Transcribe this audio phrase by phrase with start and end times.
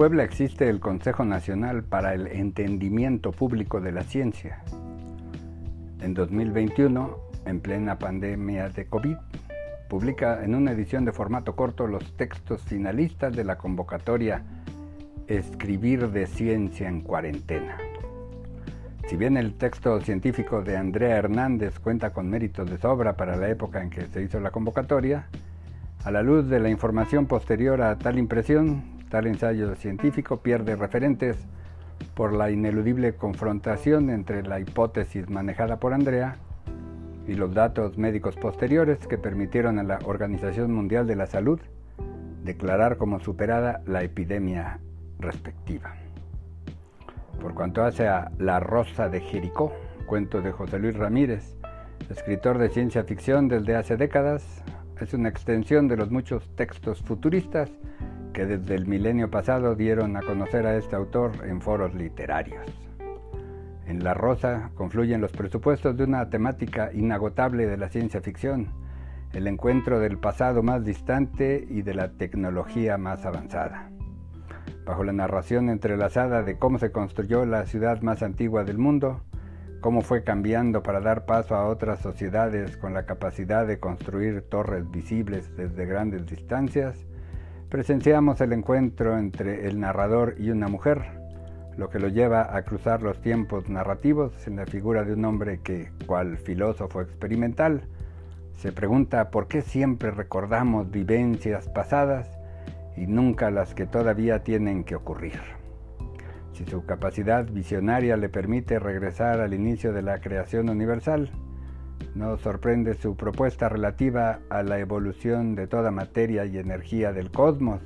[0.00, 4.62] Puebla existe el Consejo Nacional para el Entendimiento Público de la Ciencia.
[6.00, 9.16] En 2021, en plena pandemia de COVID,
[9.90, 14.42] publica en una edición de formato corto los textos finalistas de la convocatoria
[15.26, 17.76] Escribir de Ciencia en Cuarentena.
[19.06, 23.50] Si bien el texto científico de Andrea Hernández cuenta con méritos de sobra para la
[23.50, 25.26] época en que se hizo la convocatoria,
[26.04, 31.36] a la luz de la información posterior a tal impresión, tal ensayo científico pierde referentes
[32.14, 36.36] por la ineludible confrontación entre la hipótesis manejada por Andrea
[37.26, 41.60] y los datos médicos posteriores que permitieron a la Organización Mundial de la Salud
[42.44, 44.78] declarar como superada la epidemia
[45.18, 45.94] respectiva.
[47.40, 49.72] Por cuanto hace a La Rosa de Jericó,
[50.06, 51.56] cuento de José Luis Ramírez,
[52.08, 54.62] escritor de ciencia ficción desde hace décadas,
[55.00, 57.70] es una extensión de los muchos textos futuristas
[58.46, 62.66] desde el milenio pasado dieron a conocer a este autor en foros literarios.
[63.86, 68.68] En La Rosa confluyen los presupuestos de una temática inagotable de la ciencia ficción,
[69.32, 73.90] el encuentro del pasado más distante y de la tecnología más avanzada.
[74.84, 79.22] Bajo la narración entrelazada de cómo se construyó la ciudad más antigua del mundo,
[79.80, 84.90] cómo fue cambiando para dar paso a otras sociedades con la capacidad de construir torres
[84.90, 87.06] visibles desde grandes distancias,
[87.70, 91.04] presenciamos el encuentro entre el narrador y una mujer,
[91.76, 95.60] lo que lo lleva a cruzar los tiempos narrativos en la figura de un hombre
[95.62, 97.82] que, cual filósofo experimental,
[98.56, 102.28] se pregunta por qué siempre recordamos vivencias pasadas
[102.96, 105.40] y nunca las que todavía tienen que ocurrir.
[106.52, 111.30] Si su capacidad visionaria le permite regresar al inicio de la creación universal,
[112.14, 117.80] no sorprende su propuesta relativa a la evolución de toda materia y energía del cosmos,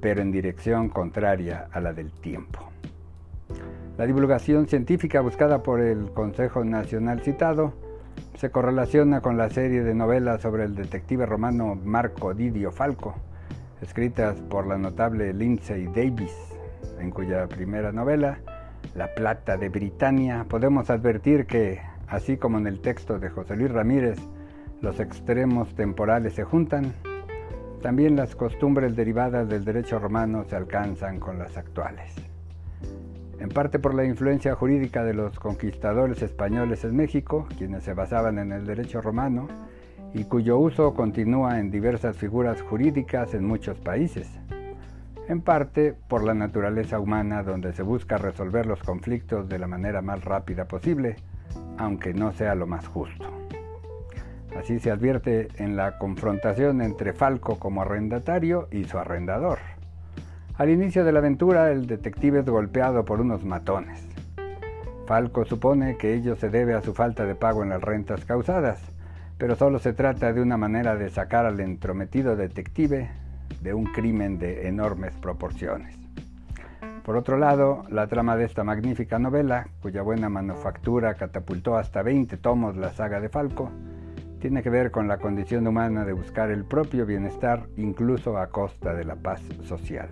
[0.00, 2.70] pero en dirección contraria a la del tiempo.
[3.98, 7.74] La divulgación científica buscada por el Consejo Nacional citado
[8.36, 13.14] se correlaciona con la serie de novelas sobre el detective romano Marco Didio Falco,
[13.82, 16.32] escritas por la notable Lindsay Davis,
[16.98, 18.38] en cuya primera novela,
[18.94, 23.70] La Plata de Britania, podemos advertir que, así como en el texto de José Luis
[23.70, 24.18] Ramírez,
[24.82, 26.92] los extremos temporales se juntan,
[27.82, 32.14] también las costumbres derivadas del derecho romano se alcanzan con las actuales.
[33.38, 38.38] En parte por la influencia jurídica de los conquistadores españoles en México, quienes se basaban
[38.38, 39.48] en el derecho romano,
[40.12, 44.28] y cuyo uso continúa en diversas figuras jurídicas en muchos países
[45.30, 50.02] en parte por la naturaleza humana donde se busca resolver los conflictos de la manera
[50.02, 51.14] más rápida posible,
[51.80, 53.24] aunque no sea lo más justo.
[54.54, 59.58] Así se advierte en la confrontación entre Falco como arrendatario y su arrendador.
[60.58, 64.06] Al inicio de la aventura, el detective es golpeado por unos matones.
[65.06, 68.78] Falco supone que ello se debe a su falta de pago en las rentas causadas,
[69.38, 73.08] pero solo se trata de una manera de sacar al entrometido detective
[73.62, 75.99] de un crimen de enormes proporciones.
[77.04, 82.36] Por otro lado, la trama de esta magnífica novela, cuya buena manufactura catapultó hasta 20
[82.36, 83.70] tomos la saga de Falco,
[84.38, 88.94] tiene que ver con la condición humana de buscar el propio bienestar incluso a costa
[88.94, 90.08] de la paz social.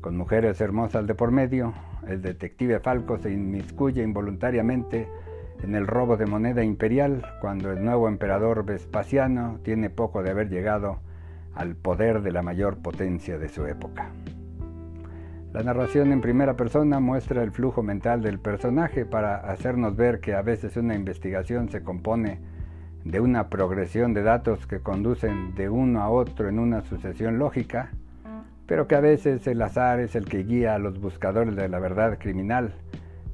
[0.00, 1.74] Con mujeres hermosas de por medio,
[2.06, 5.08] el detective Falco se inmiscuye involuntariamente
[5.62, 10.48] en el robo de moneda imperial cuando el nuevo emperador Vespasiano tiene poco de haber
[10.48, 11.00] llegado
[11.54, 14.10] al poder de la mayor potencia de su época.
[15.56, 20.34] La narración en primera persona muestra el flujo mental del personaje para hacernos ver que
[20.34, 22.40] a veces una investigación se compone
[23.04, 27.88] de una progresión de datos que conducen de uno a otro en una sucesión lógica,
[28.66, 31.78] pero que a veces el azar es el que guía a los buscadores de la
[31.78, 32.74] verdad criminal,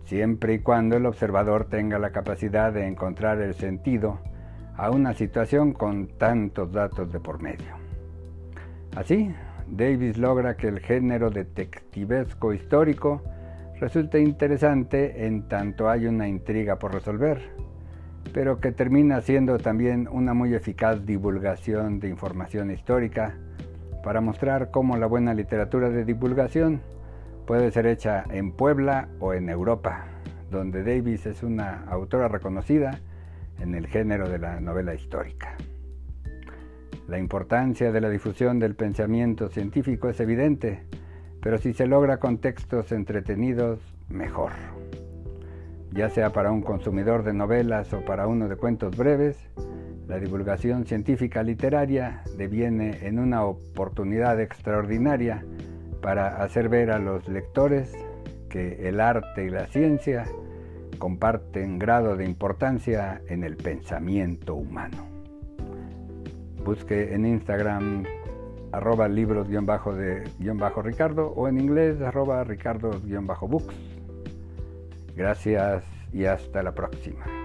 [0.05, 4.21] siempre y cuando el observador tenga la capacidad de encontrar el sentido
[4.77, 7.75] a una situación con tantos datos de por medio.
[8.95, 9.35] Así,
[9.73, 13.23] Davis logra que el género detectivesco histórico
[13.81, 17.41] resulte interesante en tanto hay una intriga por resolver,
[18.35, 23.39] pero que termina siendo también una muy eficaz divulgación de información histórica
[24.05, 26.83] para mostrar cómo la buena literatura de divulgación
[27.47, 30.05] puede ser hecha en Puebla o en Europa,
[30.51, 33.01] donde Davis es una autora reconocida
[33.59, 35.57] en el género de la novela histórica.
[37.09, 40.85] La importancia de la difusión del pensamiento científico es evidente,
[41.41, 44.53] pero si se logra con textos entretenidos, mejor.
[45.91, 49.37] Ya sea para un consumidor de novelas o para uno de cuentos breves,
[50.07, 55.45] la divulgación científica literaria deviene en una oportunidad extraordinaria
[56.01, 57.93] para hacer ver a los lectores
[58.49, 60.25] que el arte y la ciencia
[60.99, 65.12] comparten grado de importancia en el pensamiento humano.
[66.65, 68.05] Busque en Instagram
[68.73, 73.75] arroba libros-de-ricardo o en inglés arroba ricardo-books.
[75.15, 77.42] Gracias y hasta la próxima.